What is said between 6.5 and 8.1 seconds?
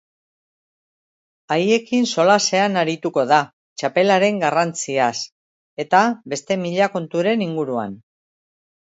mila konturen inguruan.